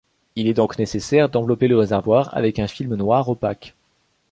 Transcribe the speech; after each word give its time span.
Il 0.35 0.47
est 0.47 0.55
donc 0.55 0.79
nécessaire 0.79 1.29
d'envelopper 1.29 1.67
le 1.67 1.77
réservoir 1.77 2.35
avec 2.35 2.57
un 2.57 2.65
film 2.67 2.95
noir 2.95 3.29
opaque. 3.29 3.75